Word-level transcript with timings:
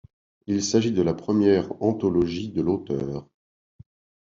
Il 0.47 0.63
s'agit 0.63 0.91
de 0.93 1.03
la 1.03 1.13
première 1.13 1.71
anthologie 1.79 2.49
de 2.49 2.63
l'auteure. 2.63 3.29